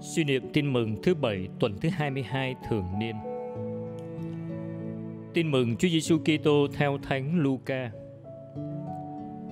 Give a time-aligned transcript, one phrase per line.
[0.00, 3.16] Suy niệm tin mừng thứ bảy tuần thứ 22 thường niên.
[5.34, 7.90] Tin mừng Chúa Giêsu Kitô theo Thánh Luca.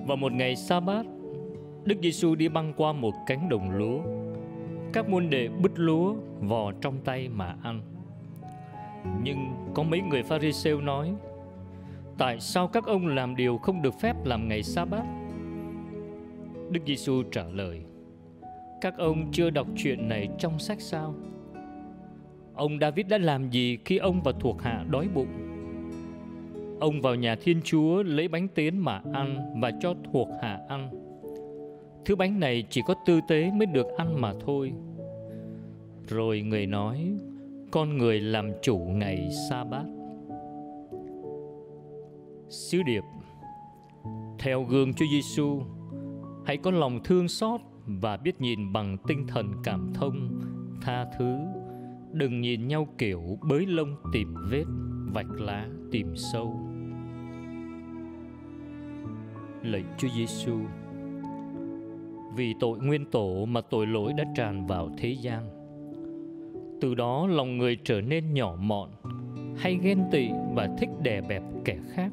[0.07, 1.05] Vào một ngày sa bát,
[1.83, 4.01] Đức Giêsu đi băng qua một cánh đồng lúa.
[4.93, 7.81] Các môn đệ bứt lúa vò trong tay mà ăn.
[9.23, 9.37] Nhưng
[9.73, 11.13] có mấy người Pharisêu nói:
[12.17, 15.05] Tại sao các ông làm điều không được phép làm ngày sa bát?
[16.69, 17.81] Đức Giêsu trả lời:
[18.81, 21.15] các ông chưa đọc chuyện này trong sách sao?
[22.53, 25.27] Ông David đã làm gì khi ông và thuộc hạ đói bụng?
[26.79, 30.89] Ông vào nhà Thiên Chúa lấy bánh tiến mà ăn và cho thuộc hạ ăn.
[32.05, 34.73] Thứ bánh này chỉ có tư tế mới được ăn mà thôi.
[36.07, 37.11] Rồi người nói,
[37.71, 39.85] con người làm chủ ngày sa bát.
[42.49, 43.03] Sứ điệp
[44.39, 45.61] Theo gương Chúa Giêsu,
[46.45, 50.41] hãy có lòng thương xót và biết nhìn bằng tinh thần cảm thông,
[50.81, 51.37] tha thứ.
[52.11, 54.65] Đừng nhìn nhau kiểu bới lông tìm vết,
[55.13, 56.59] vạch lá tìm sâu.
[59.63, 60.59] Lạy Chúa Giêsu
[62.35, 65.49] vì tội nguyên tổ mà tội lỗi đã tràn vào thế gian,
[66.81, 68.89] từ đó lòng người trở nên nhỏ mọn,
[69.57, 72.11] hay ghen tị và thích đè bẹp kẻ khác.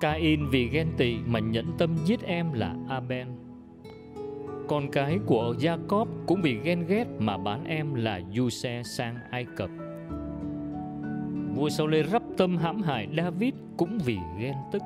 [0.00, 3.28] Cain vì ghen tị mà nhẫn tâm giết em là Abel
[4.70, 9.46] con cái của Jacob cũng vì ghen ghét mà bán em là Giuse sang Ai
[9.56, 9.70] Cập.
[11.54, 14.82] Vua sau lê rắp tâm hãm hại David cũng vì ghen tức.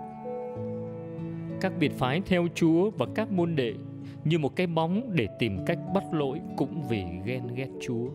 [1.61, 3.75] Các biệt phái theo Chúa và các môn đệ
[4.25, 8.09] như một cái bóng để tìm cách bắt lỗi cũng vì ghen ghét Chúa.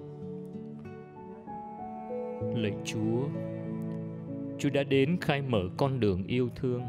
[2.55, 3.27] Lạy Chúa,
[4.57, 6.81] Chúa đã đến khai mở con đường yêu thương.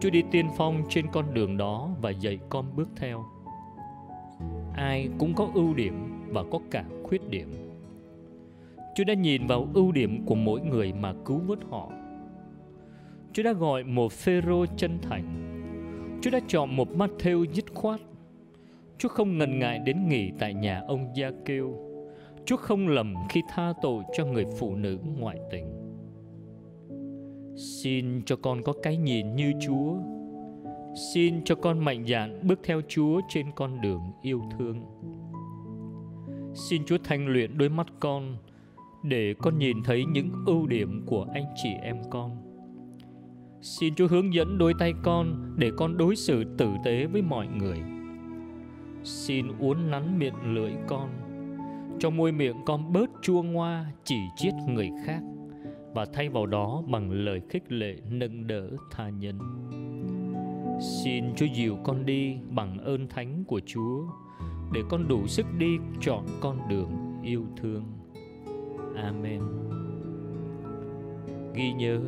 [0.00, 3.24] Chúa đi tiên phong trên con đường đó và dạy con bước theo
[4.78, 5.94] ai cũng có ưu điểm
[6.28, 7.48] và có cả khuyết điểm.
[8.96, 11.92] Chúa đã nhìn vào ưu điểm của mỗi người mà cứu vớt họ.
[13.32, 15.24] Chúa đã gọi một phêrô chân thành.
[16.22, 18.00] Chúa đã chọn một Matthew dứt khoát.
[18.98, 21.88] Chúa không ngần ngại đến nghỉ tại nhà ông gia kêu
[22.48, 25.66] chúa không lầm khi tha tội cho người phụ nữ ngoại tình.
[27.56, 29.96] Xin cho con có cái nhìn như chúa.
[30.98, 34.76] Xin cho con mạnh dạn bước theo Chúa trên con đường yêu thương.
[36.54, 38.36] Xin Chúa thanh luyện đôi mắt con
[39.02, 42.36] để con nhìn thấy những ưu điểm của anh chị em con.
[43.60, 47.46] Xin Chúa hướng dẫn đôi tay con để con đối xử tử tế với mọi
[47.46, 47.78] người.
[49.02, 51.10] Xin uốn nắn miệng lưỡi con,
[51.98, 55.20] cho môi miệng con bớt chua ngoa chỉ chiết người khác
[55.94, 59.38] và thay vào đó bằng lời khích lệ nâng đỡ tha nhân.
[60.80, 64.04] Xin Chúa dìu con đi bằng ơn thánh của Chúa
[64.72, 67.84] để con đủ sức đi chọn con đường yêu thương.
[68.96, 69.42] Amen.
[71.54, 72.00] Ghi nhớ,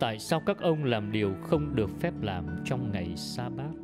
[0.00, 3.81] tại sao các ông làm điều không được phép làm trong ngày sa bát?